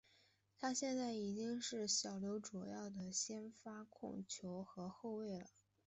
[0.57, 5.45] 他现在已经是小牛主要的先发控球后卫了。